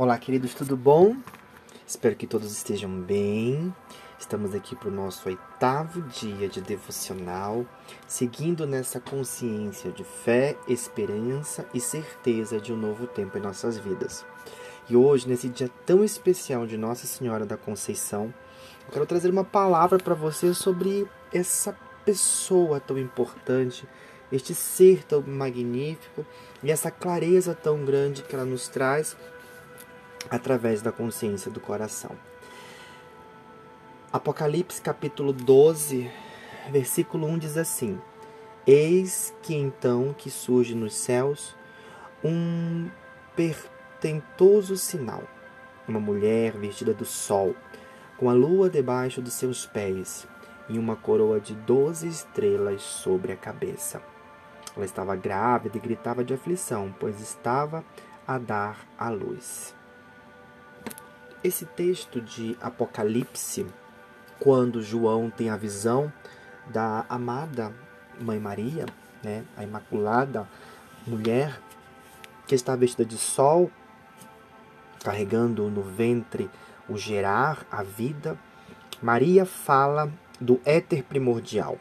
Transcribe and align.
Olá, 0.00 0.16
queridos, 0.16 0.54
tudo 0.54 0.78
bom? 0.78 1.14
Espero 1.86 2.16
que 2.16 2.26
todos 2.26 2.50
estejam 2.50 2.90
bem. 2.90 3.70
Estamos 4.18 4.54
aqui 4.54 4.74
para 4.74 4.88
o 4.88 4.90
nosso 4.90 5.28
oitavo 5.28 6.00
dia 6.00 6.48
de 6.48 6.62
devocional, 6.62 7.66
seguindo 8.06 8.66
nessa 8.66 8.98
consciência 8.98 9.92
de 9.92 10.02
fé, 10.02 10.56
esperança 10.66 11.66
e 11.74 11.80
certeza 11.80 12.58
de 12.58 12.72
um 12.72 12.78
novo 12.78 13.06
tempo 13.06 13.36
em 13.36 13.42
nossas 13.42 13.76
vidas. 13.76 14.24
E 14.88 14.96
hoje, 14.96 15.28
nesse 15.28 15.50
dia 15.50 15.70
tão 15.84 16.02
especial 16.02 16.66
de 16.66 16.78
Nossa 16.78 17.06
Senhora 17.06 17.44
da 17.44 17.58
Conceição, 17.58 18.32
eu 18.86 18.92
quero 18.94 19.04
trazer 19.04 19.28
uma 19.28 19.44
palavra 19.44 19.98
para 19.98 20.14
você 20.14 20.54
sobre 20.54 21.06
essa 21.30 21.76
pessoa 22.06 22.80
tão 22.80 22.96
importante, 22.96 23.86
este 24.32 24.54
ser 24.54 25.04
tão 25.04 25.20
magnífico 25.20 26.24
e 26.62 26.70
essa 26.70 26.90
clareza 26.90 27.54
tão 27.54 27.84
grande 27.84 28.22
que 28.22 28.34
ela 28.34 28.46
nos 28.46 28.66
traz 28.66 29.14
através 30.28 30.82
da 30.82 30.92
consciência 30.92 31.50
do 31.50 31.60
coração. 31.60 32.10
Apocalipse 34.12 34.82
capítulo 34.82 35.32
12, 35.32 36.10
versículo 36.70 37.28
1 37.28 37.38
diz 37.38 37.56
assim: 37.56 38.00
Eis 38.66 39.32
que 39.40 39.54
então 39.54 40.12
que 40.16 40.28
surge 40.28 40.74
nos 40.74 40.94
céus 40.94 41.54
um 42.24 42.90
pertentoso 43.36 44.76
sinal, 44.76 45.22
uma 45.86 46.00
mulher 46.00 46.56
vestida 46.56 46.92
do 46.92 47.04
sol, 47.04 47.54
com 48.16 48.28
a 48.28 48.32
lua 48.32 48.68
debaixo 48.68 49.22
dos 49.22 49.32
seus 49.32 49.64
pés 49.64 50.26
e 50.68 50.78
uma 50.78 50.96
coroa 50.96 51.40
de 51.40 51.54
doze 51.54 52.06
estrelas 52.06 52.82
sobre 52.82 53.32
a 53.32 53.36
cabeça. 53.36 54.02
Ela 54.76 54.84
estava 54.84 55.16
grávida 55.16 55.76
e 55.76 55.80
gritava 55.80 56.24
de 56.24 56.34
aflição, 56.34 56.94
pois 56.98 57.20
estava 57.20 57.84
a 58.26 58.38
dar 58.38 58.86
à 58.98 59.08
luz. 59.08 59.74
Esse 61.42 61.64
texto 61.64 62.20
de 62.20 62.54
Apocalipse, 62.60 63.66
quando 64.38 64.82
João 64.82 65.30
tem 65.30 65.48
a 65.48 65.56
visão 65.56 66.12
da 66.66 67.06
amada 67.08 67.74
Mãe 68.20 68.38
Maria, 68.38 68.84
né, 69.22 69.44
a 69.56 69.64
Imaculada 69.64 70.46
Mulher, 71.06 71.58
que 72.46 72.54
está 72.54 72.76
vestida 72.76 73.06
de 73.06 73.16
sol, 73.16 73.70
carregando 75.02 75.70
no 75.70 75.80
ventre 75.80 76.50
o 76.86 76.98
gerar, 76.98 77.66
a 77.70 77.82
vida, 77.82 78.38
Maria 79.00 79.46
fala 79.46 80.12
do 80.38 80.60
éter 80.62 81.02
primordial, 81.02 81.78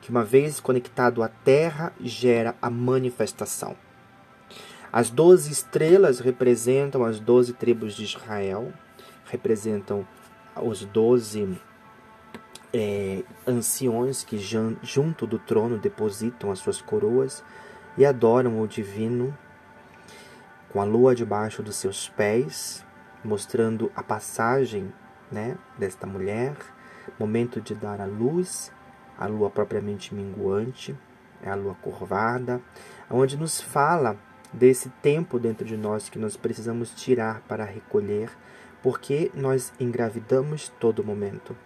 que 0.00 0.08
uma 0.08 0.24
vez 0.24 0.58
conectado 0.58 1.22
à 1.22 1.28
terra 1.28 1.92
gera 2.00 2.56
a 2.62 2.70
manifestação. 2.70 3.76
As 4.92 5.08
doze 5.08 5.52
estrelas 5.52 6.18
representam 6.18 7.04
as 7.04 7.20
doze 7.20 7.52
tribos 7.52 7.94
de 7.94 8.02
Israel, 8.02 8.72
representam 9.26 10.06
os 10.60 10.84
doze 10.84 11.60
é, 12.74 13.22
anciões 13.46 14.24
que 14.24 14.36
junto 14.82 15.28
do 15.28 15.38
trono 15.38 15.78
depositam 15.78 16.50
as 16.50 16.58
suas 16.58 16.82
coroas 16.82 17.44
e 17.96 18.04
adoram 18.04 18.60
o 18.60 18.66
divino 18.66 19.36
com 20.72 20.80
a 20.80 20.84
lua 20.84 21.14
debaixo 21.14 21.62
dos 21.62 21.76
seus 21.76 22.08
pés, 22.08 22.84
mostrando 23.24 23.92
a 23.94 24.02
passagem 24.02 24.92
né, 25.30 25.56
desta 25.78 26.06
mulher, 26.06 26.56
momento 27.18 27.60
de 27.60 27.76
dar 27.76 28.00
a 28.00 28.06
luz, 28.06 28.72
a 29.16 29.26
lua 29.26 29.50
propriamente 29.50 30.12
minguante, 30.14 30.96
é 31.42 31.50
a 31.50 31.54
lua 31.54 31.76
curvada, 31.76 32.60
onde 33.08 33.36
nos 33.36 33.60
fala 33.60 34.16
desse 34.52 34.88
tempo 35.02 35.38
dentro 35.38 35.64
de 35.64 35.76
nós 35.76 36.08
que 36.08 36.18
nós 36.18 36.36
precisamos 36.36 36.90
tirar 36.94 37.40
para 37.42 37.64
recolher, 37.64 38.30
porque 38.82 39.30
nós 39.34 39.72
engravidamos 39.78 40.72
todo 40.80 41.04
momento. 41.04 41.56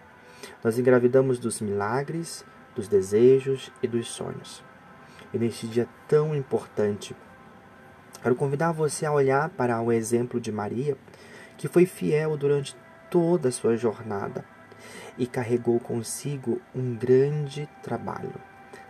Nós 0.63 0.77
engravidamos 0.77 1.39
dos 1.39 1.61
milagres, 1.61 2.45
dos 2.75 2.87
desejos 2.87 3.71
e 3.81 3.87
dos 3.87 4.07
sonhos. 4.07 4.63
E 5.33 5.37
neste 5.37 5.67
dia 5.67 5.87
tão 6.07 6.35
importante, 6.35 7.15
quero 8.21 8.35
convidar 8.35 8.71
você 8.71 9.05
a 9.05 9.11
olhar 9.11 9.49
para 9.49 9.81
o 9.81 9.91
exemplo 9.91 10.39
de 10.39 10.51
Maria, 10.51 10.97
que 11.57 11.67
foi 11.67 11.85
fiel 11.85 12.37
durante 12.37 12.75
toda 13.09 13.49
a 13.49 13.51
sua 13.51 13.77
jornada 13.77 14.45
e 15.17 15.25
carregou 15.25 15.79
consigo 15.79 16.61
um 16.75 16.95
grande 16.95 17.67
trabalho 17.81 18.33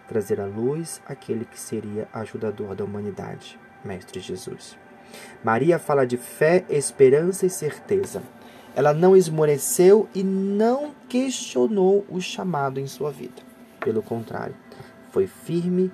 trazer 0.07 0.39
à 0.39 0.45
luz 0.45 1.01
aquele 1.05 1.45
que 1.45 1.59
seria 1.59 2.07
ajudador 2.13 2.75
da 2.75 2.83
humanidade. 2.83 3.59
Mestre 3.85 4.19
Jesus. 4.19 4.77
Maria 5.43 5.77
fala 5.77 6.05
de 6.05 6.17
fé, 6.17 6.65
esperança 6.69 7.45
e 7.45 7.49
certeza. 7.49 8.21
Ela 8.75 8.93
não 8.93 9.15
esmoreceu 9.15 10.09
e 10.13 10.23
não 10.23 10.93
questionou 11.07 12.05
o 12.09 12.19
chamado 12.19 12.79
em 12.79 12.87
sua 12.87 13.11
vida. 13.11 13.41
Pelo 13.79 14.01
contrário, 14.01 14.55
foi 15.11 15.27
firme, 15.27 15.91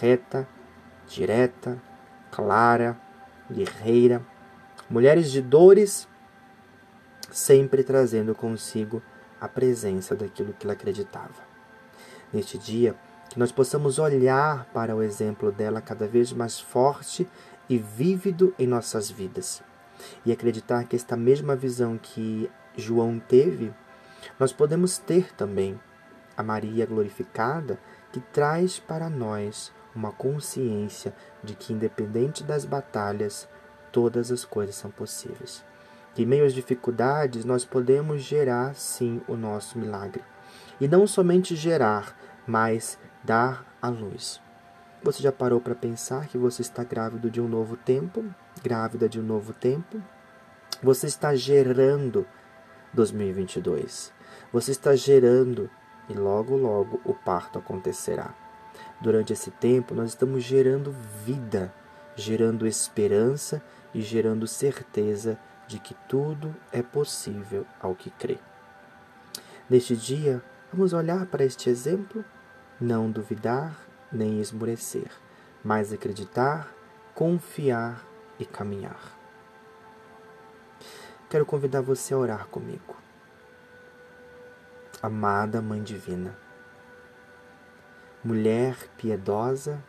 reta, 0.00 0.48
direta, 1.06 1.80
clara, 2.32 2.98
guerreira. 3.50 4.20
Mulheres 4.90 5.30
de 5.30 5.40
dores, 5.40 6.08
sempre 7.30 7.84
trazendo 7.84 8.34
consigo 8.34 9.02
a 9.40 9.46
presença 9.46 10.16
daquilo 10.16 10.54
que 10.54 10.66
ela 10.66 10.72
acreditava. 10.72 11.46
Neste 12.32 12.58
dia, 12.58 12.96
que 13.28 13.38
nós 13.38 13.52
possamos 13.52 13.98
olhar 13.98 14.64
para 14.72 14.94
o 14.94 15.02
exemplo 15.02 15.52
dela 15.52 15.80
cada 15.80 16.06
vez 16.06 16.32
mais 16.32 16.58
forte 16.58 17.28
e 17.68 17.78
vívido 17.78 18.54
em 18.58 18.66
nossas 18.66 19.10
vidas 19.10 19.62
e 20.24 20.32
acreditar 20.32 20.84
que 20.84 20.96
esta 20.96 21.16
mesma 21.16 21.56
visão 21.56 21.98
que 21.98 22.50
João 22.76 23.18
teve, 23.18 23.72
nós 24.38 24.52
podemos 24.52 24.98
ter 24.98 25.32
também 25.34 25.78
a 26.36 26.42
Maria 26.42 26.86
glorificada 26.86 27.78
que 28.12 28.20
traz 28.20 28.78
para 28.78 29.10
nós 29.10 29.72
uma 29.94 30.12
consciência 30.12 31.14
de 31.42 31.54
que, 31.54 31.72
independente 31.72 32.44
das 32.44 32.64
batalhas, 32.64 33.48
todas 33.90 34.30
as 34.30 34.44
coisas 34.44 34.76
são 34.76 34.90
possíveis. 34.90 35.64
Que 36.14 36.22
em 36.22 36.26
meio 36.26 36.44
às 36.44 36.54
dificuldades 36.54 37.44
nós 37.44 37.64
podemos 37.64 38.22
gerar 38.22 38.74
sim 38.74 39.20
o 39.26 39.36
nosso 39.36 39.78
milagre. 39.78 40.22
E 40.80 40.86
não 40.86 41.06
somente 41.06 41.56
gerar, 41.56 42.16
mas 42.46 42.98
dar 43.24 43.64
à 43.80 43.88
luz. 43.88 44.40
Você 45.02 45.22
já 45.22 45.30
parou 45.30 45.60
para 45.60 45.74
pensar 45.74 46.26
que 46.26 46.36
você 46.36 46.62
está 46.62 46.82
grávido 46.82 47.30
de 47.30 47.40
um 47.40 47.48
novo 47.48 47.76
tempo? 47.76 48.24
Grávida 48.62 49.08
de 49.08 49.20
um 49.20 49.22
novo 49.22 49.52
tempo? 49.52 50.02
Você 50.82 51.06
está 51.06 51.34
gerando 51.34 52.26
2022. 52.92 54.12
Você 54.52 54.72
está 54.72 54.96
gerando 54.96 55.70
e 56.08 56.14
logo, 56.14 56.56
logo 56.56 57.00
o 57.04 57.14
parto 57.14 57.58
acontecerá. 57.58 58.34
Durante 59.00 59.32
esse 59.32 59.50
tempo, 59.50 59.94
nós 59.94 60.10
estamos 60.10 60.42
gerando 60.42 60.92
vida, 61.24 61.72
gerando 62.16 62.66
esperança 62.66 63.62
e 63.94 64.00
gerando 64.00 64.46
certeza 64.46 65.38
de 65.68 65.78
que 65.78 65.94
tudo 66.08 66.54
é 66.72 66.82
possível 66.82 67.64
ao 67.80 67.94
que 67.94 68.10
crê. 68.10 68.38
Neste 69.68 69.96
dia, 69.96 70.42
vamos 70.72 70.92
olhar 70.92 71.26
para 71.26 71.44
este 71.44 71.68
exemplo 71.68 72.24
não 72.80 73.10
duvidar 73.10 73.76
nem 74.12 74.40
esmorecer, 74.40 75.10
mas 75.64 75.92
acreditar, 75.92 76.72
confiar 77.14 78.06
e 78.38 78.44
caminhar. 78.44 79.18
Quero 81.28 81.44
convidar 81.44 81.80
você 81.80 82.14
a 82.14 82.18
orar 82.18 82.46
comigo. 82.46 82.96
Amada 85.02 85.60
Mãe 85.60 85.82
Divina, 85.82 86.36
mulher 88.24 88.88
piedosa, 88.96 89.82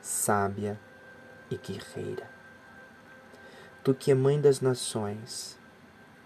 sábia 0.00 0.78
e 1.50 1.56
guerreira. 1.56 2.30
Tu 3.82 3.94
que 3.94 4.10
é 4.10 4.14
mãe 4.14 4.40
das 4.40 4.60
nações, 4.60 5.58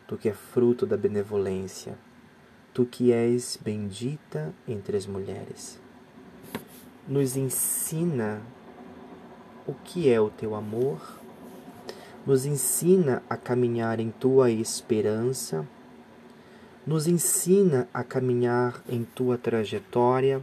tu 0.07 0.17
que 0.17 0.29
é 0.29 0.33
fruto 0.33 0.87
da 0.87 0.97
benevolência, 0.97 1.97
tu 2.75 2.85
que 2.85 3.13
és 3.13 3.57
bendita 3.63 4.53
entre 4.69 4.97
as 4.97 5.07
mulheres 5.07 5.83
nos 7.07 7.37
ensina 7.37 8.41
o 9.67 9.75
que 9.75 10.09
é 10.09 10.19
o 10.19 10.31
teu 10.31 10.55
amor, 10.55 10.99
nos 12.27 12.47
ensina 12.47 13.23
a 13.29 13.37
caminhar 13.37 14.01
em 14.01 14.11
tua 14.11 14.51
esperança, 14.51 15.67
nos 16.87 17.07
ensina 17.07 17.87
a 17.93 18.03
caminhar 18.03 18.83
em 18.89 19.05
tua 19.05 19.37
trajetória, 19.37 20.41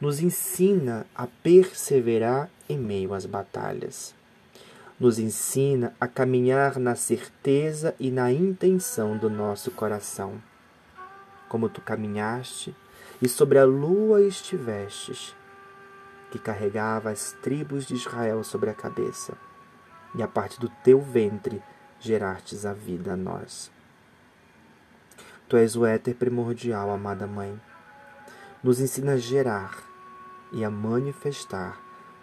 nos 0.00 0.20
ensina 0.20 1.06
a 1.14 1.26
perseverar 1.26 2.48
em 2.68 2.78
meio 2.78 3.12
às 3.12 3.26
batalhas. 3.26 4.14
Nos 4.98 5.18
ensina 5.18 5.92
a 6.00 6.06
caminhar 6.06 6.78
na 6.78 6.94
certeza 6.94 7.96
e 7.98 8.12
na 8.12 8.32
intenção 8.32 9.16
do 9.16 9.28
nosso 9.28 9.72
coração. 9.72 10.40
Como 11.54 11.68
tu 11.68 11.80
caminhaste 11.80 12.74
e 13.22 13.28
sobre 13.28 13.60
a 13.60 13.64
lua 13.64 14.20
estivestes, 14.20 15.36
que 16.28 16.36
carregava 16.36 17.10
as 17.10 17.30
tribos 17.30 17.86
de 17.86 17.94
Israel 17.94 18.42
sobre 18.42 18.70
a 18.70 18.74
cabeça, 18.74 19.34
e 20.16 20.22
a 20.24 20.26
parte 20.26 20.58
do 20.58 20.68
teu 20.82 21.00
ventre 21.00 21.62
gerastes 22.00 22.66
a 22.66 22.72
vida 22.72 23.12
a 23.12 23.16
nós. 23.16 23.70
Tu 25.48 25.56
és 25.56 25.76
o 25.76 25.86
éter 25.86 26.16
primordial, 26.16 26.90
amada 26.90 27.24
Mãe. 27.24 27.56
Nos 28.60 28.80
ensina 28.80 29.12
a 29.12 29.16
gerar 29.16 29.80
e 30.50 30.64
a 30.64 30.70
manifestar 30.70 31.80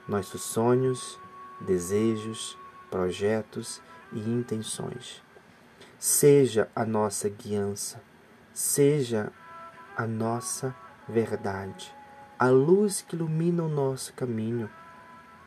nossos 0.09 0.41
sonhos, 0.41 1.17
desejos, 1.61 2.57
projetos 2.89 3.81
e 4.11 4.19
intenções. 4.19 5.23
Seja 5.97 6.69
a 6.75 6.85
nossa 6.85 7.29
guiança, 7.29 8.10
seja 8.53 9.31
a 9.95 10.05
nossa 10.05 10.75
verdade, 11.07 11.93
a 12.37 12.49
luz 12.49 13.01
que 13.01 13.15
ilumina 13.15 13.63
o 13.63 13.69
nosso 13.69 14.13
caminho 14.13 14.69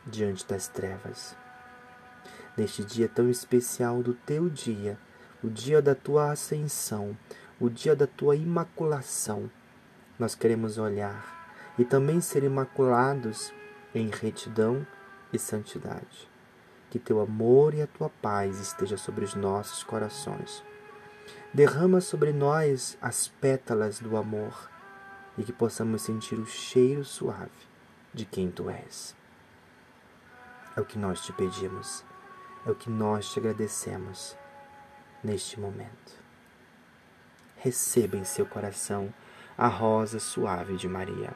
diante 0.06 0.46
das 0.46 0.68
trevas. 0.68 1.36
Neste 2.56 2.84
dia 2.84 3.08
tão 3.08 3.28
especial 3.28 4.02
do 4.02 4.14
teu 4.14 4.48
dia, 4.48 4.98
o 5.42 5.50
dia 5.50 5.82
da 5.82 5.94
tua 5.94 6.30
ascensão, 6.30 7.16
o 7.60 7.68
dia 7.68 7.94
da 7.94 8.06
tua 8.06 8.36
imaculação, 8.36 9.50
nós 10.18 10.34
queremos 10.34 10.78
olhar 10.78 11.74
e 11.78 11.84
também 11.84 12.20
ser 12.20 12.44
imaculados 12.44 13.52
em 13.94 14.08
retidão 14.08 14.86
e 15.32 15.38
santidade. 15.38 16.30
Que 16.90 16.98
teu 16.98 17.20
amor 17.20 17.74
e 17.74 17.82
a 17.82 17.86
tua 17.86 18.08
paz 18.08 18.60
esteja 18.60 18.96
sobre 18.96 19.24
os 19.24 19.34
nossos 19.34 19.82
corações. 19.82 20.62
Derrama 21.54 22.00
sobre 22.00 22.32
nós 22.32 22.98
as 23.00 23.28
pétalas 23.28 24.00
do 24.00 24.16
amor 24.16 24.68
e 25.38 25.44
que 25.44 25.52
possamos 25.52 26.02
sentir 26.02 26.34
o 26.34 26.44
cheiro 26.44 27.04
suave 27.04 27.52
de 28.12 28.24
quem 28.24 28.50
tu 28.50 28.68
és. 28.68 29.14
É 30.76 30.80
o 30.80 30.84
que 30.84 30.98
nós 30.98 31.20
te 31.20 31.32
pedimos, 31.32 32.04
é 32.66 32.72
o 32.72 32.74
que 32.74 32.90
nós 32.90 33.30
te 33.30 33.38
agradecemos 33.38 34.36
neste 35.22 35.60
momento. 35.60 36.20
Receba 37.58 38.16
em 38.16 38.24
seu 38.24 38.46
coração 38.46 39.14
a 39.56 39.68
rosa 39.68 40.18
suave 40.18 40.76
de 40.76 40.88
Maria. 40.88 41.32